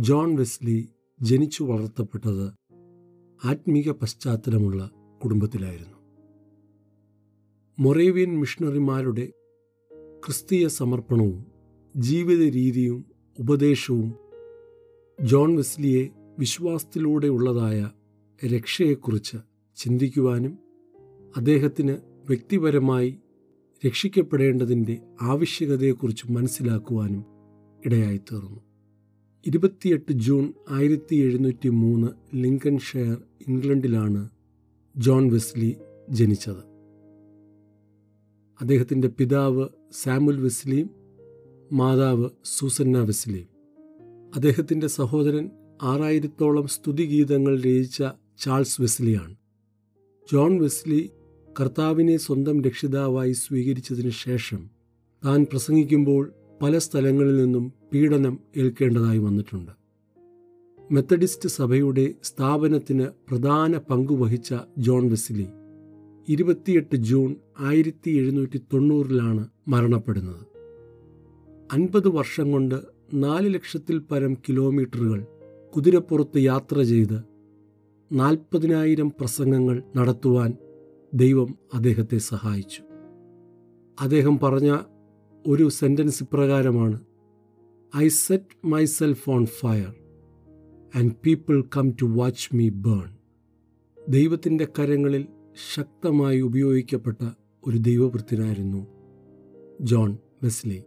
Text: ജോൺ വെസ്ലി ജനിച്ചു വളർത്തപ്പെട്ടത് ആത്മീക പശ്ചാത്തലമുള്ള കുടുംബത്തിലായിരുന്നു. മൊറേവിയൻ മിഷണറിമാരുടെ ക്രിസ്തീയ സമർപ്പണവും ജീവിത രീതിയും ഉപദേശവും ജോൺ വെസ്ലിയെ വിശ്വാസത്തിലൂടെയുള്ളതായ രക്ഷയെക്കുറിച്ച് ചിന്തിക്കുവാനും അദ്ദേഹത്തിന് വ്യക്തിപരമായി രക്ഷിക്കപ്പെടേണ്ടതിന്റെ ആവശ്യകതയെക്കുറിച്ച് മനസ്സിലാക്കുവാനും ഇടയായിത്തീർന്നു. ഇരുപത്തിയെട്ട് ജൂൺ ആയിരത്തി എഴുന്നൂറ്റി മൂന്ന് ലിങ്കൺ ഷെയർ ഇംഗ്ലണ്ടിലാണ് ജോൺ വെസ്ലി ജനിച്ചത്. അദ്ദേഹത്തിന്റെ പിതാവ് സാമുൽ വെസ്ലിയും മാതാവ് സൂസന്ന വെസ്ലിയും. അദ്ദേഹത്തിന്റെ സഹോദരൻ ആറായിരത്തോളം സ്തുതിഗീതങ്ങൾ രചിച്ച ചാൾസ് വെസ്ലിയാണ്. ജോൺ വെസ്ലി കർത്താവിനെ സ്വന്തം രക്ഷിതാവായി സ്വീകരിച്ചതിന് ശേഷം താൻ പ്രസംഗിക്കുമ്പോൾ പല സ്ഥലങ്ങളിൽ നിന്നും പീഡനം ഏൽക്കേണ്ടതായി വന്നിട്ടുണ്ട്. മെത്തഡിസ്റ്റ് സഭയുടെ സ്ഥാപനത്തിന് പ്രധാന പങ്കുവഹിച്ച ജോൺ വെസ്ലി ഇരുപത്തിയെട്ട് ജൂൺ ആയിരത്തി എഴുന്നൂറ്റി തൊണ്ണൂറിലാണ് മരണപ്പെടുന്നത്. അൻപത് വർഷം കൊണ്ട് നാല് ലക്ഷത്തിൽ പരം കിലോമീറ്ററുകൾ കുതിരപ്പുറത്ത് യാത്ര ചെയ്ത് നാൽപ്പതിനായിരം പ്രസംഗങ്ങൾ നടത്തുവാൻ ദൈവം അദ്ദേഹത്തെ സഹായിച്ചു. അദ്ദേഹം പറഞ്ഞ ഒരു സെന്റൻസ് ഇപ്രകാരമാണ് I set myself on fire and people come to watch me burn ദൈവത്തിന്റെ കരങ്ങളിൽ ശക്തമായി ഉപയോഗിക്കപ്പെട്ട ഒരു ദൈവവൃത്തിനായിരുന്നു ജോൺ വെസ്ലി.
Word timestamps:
ജോൺ 0.00 0.36
വെസ്ലി 0.36 0.88
ജനിച്ചു 1.22 1.64
വളർത്തപ്പെട്ടത് 1.64 2.52
ആത്മീക 3.44 3.90
പശ്ചാത്തലമുള്ള 3.90 4.90
കുടുംബത്തിലായിരുന്നു. 5.24 5.96
മൊറേവിയൻ 7.78 8.40
മിഷണറിമാരുടെ 8.40 9.32
ക്രിസ്തീയ 10.24 10.68
സമർപ്പണവും 10.68 11.46
ജീവിത 11.96 12.54
രീതിയും 12.54 13.04
ഉപദേശവും 13.38 14.14
ജോൺ 15.24 15.56
വെസ്ലിയെ 15.56 16.08
വിശ്വാസത്തിലൂടെയുള്ളതായ 16.38 17.90
രക്ഷയെക്കുറിച്ച് 18.46 19.36
ചിന്തിക്കുവാനും 19.76 20.58
അദ്ദേഹത്തിന് 21.36 21.96
വ്യക്തിപരമായി 22.28 23.18
രക്ഷിക്കപ്പെടേണ്ടതിന്റെ 23.86 25.00
ആവശ്യകതയെക്കുറിച്ച് 25.22 26.32
മനസ്സിലാക്കുവാനും 26.32 27.24
ഇടയായിത്തീർന്നു. 27.86 28.69
ഇരുപത്തിയെട്ട് 29.46 30.12
ജൂൺ 30.12 30.52
ആയിരത്തി 30.70 31.16
എഴുന്നൂറ്റി 31.16 31.68
മൂന്ന് 31.68 32.36
ലിങ്കൺ 32.36 32.78
ഷെയർ 32.78 33.22
ഇംഗ്ലണ്ടിലാണ് 33.48 34.28
ജോൺ 34.96 35.28
വെസ്ലി 35.32 35.76
ജനിച്ചത്. 36.10 36.70
അദ്ദേഹത്തിന്റെ 38.60 39.08
പിതാവ് 39.08 39.68
സാമുൽ 39.92 40.40
വെസ്ലിയും 40.40 40.90
മാതാവ് 41.72 42.28
സൂസന്ന 42.44 42.98
വെസ്ലിയും. 42.98 43.48
അദ്ദേഹത്തിന്റെ 44.34 44.86
സഹോദരൻ 44.86 45.50
ആറായിരത്തോളം 45.82 46.66
സ്തുതിഗീതങ്ങൾ 46.66 47.60
രചിച്ച 47.60 48.02
ചാൾസ് 48.40 48.80
വെസ്ലിയാണ്. 48.80 49.34
ജോൺ 50.32 50.62
വെസ്ലി 50.62 51.10
കർത്താവിനെ 51.60 52.16
സ്വന്തം 52.16 52.64
രക്ഷിതാവായി 52.64 53.32
സ്വീകരിച്ചതിന് 53.32 54.10
ശേഷം 54.10 54.70
താൻ 55.24 55.44
പ്രസംഗിക്കുമ്പോൾ 55.44 56.32
പല 56.62 56.78
സ്ഥലങ്ങളിൽ 56.78 57.44
നിന്നും 57.44 57.79
പീഡനം 57.92 58.38
ഏൽക്കേണ്ടതായി 58.56 59.18
വന്നിട്ടുണ്ട്. 59.18 59.72
മെത്തഡിസ്റ്റ് 60.90 61.48
സഭയുടെ 61.48 62.14
സ്ഥാപനത്തിന് 62.22 63.06
പ്രധാന 63.28 63.78
പങ്കുവഹിച്ച 63.78 64.54
ജോൺ 64.78 65.10
വെസ്ലി 65.10 65.46
ഇരുപത്തിയെട്ട് 66.28 66.96
ജൂൺ 66.96 67.36
ആയിരത്തി 67.60 68.10
എഴുന്നൂറ്റി 68.10 68.58
തൊണ്ണൂറിലാണ് 68.58 69.48
മരണപ്പെടുന്നത്. 69.68 70.46
അൻപത് 71.72 72.08
വർഷം 72.08 72.52
കൊണ്ട് 72.52 72.74
നാല് 73.14 73.54
ലക്ഷത്തിൽ 73.54 73.98
പരം 73.98 74.34
കിലോമീറ്ററുകൾ 74.34 75.26
കുതിരപ്പുറത്ത് 75.76 76.38
യാത്ര 76.38 76.82
ചെയ്ത് 76.82 77.22
നാൽപ്പതിനായിരം 78.12 79.08
പ്രസംഗങ്ങൾ 79.08 79.82
നടത്തുവാൻ 79.96 80.54
ദൈവം 81.14 81.54
അദ്ദേഹത്തെ 81.74 82.18
സഹായിച്ചു. 82.18 82.82
അദ്ദേഹം 84.00 84.38
പറഞ്ഞ 84.38 84.78
ഒരു 85.46 85.68
സെന്റൻസ് 85.68 86.22
ഇപ്രകാരമാണ് 86.22 87.00
I 87.96 88.08
set 88.08 88.66
myself 88.66 89.30
on 89.30 89.46
fire 89.46 89.94
and 90.94 91.14
people 91.14 91.64
come 91.76 91.90
to 91.90 92.06
watch 92.06 92.56
me 92.56 92.68
burn 92.68 93.08
ദൈവത്തിന്റെ 94.08 94.68
കരങ്ങളിൽ 94.78 95.28
ശക്തമായി 95.74 96.40
ഉപയോഗിക്കപ്പെട്ട 96.40 97.22
ഒരു 97.66 97.78
ദൈവവൃത്തിനായിരുന്നു 97.78 98.86
ജോൺ 99.80 100.18
വെസ്ലി. 100.42 100.82